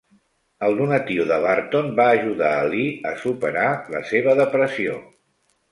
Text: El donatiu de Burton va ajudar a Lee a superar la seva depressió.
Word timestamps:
El 0.67 0.77
donatiu 0.79 1.27
de 1.33 1.37
Burton 1.43 1.91
va 2.01 2.07
ajudar 2.15 2.49
a 2.57 2.65
Lee 2.73 2.89
a 3.11 3.15
superar 3.27 3.71
la 3.97 4.05
seva 4.15 4.39
depressió. 4.45 5.03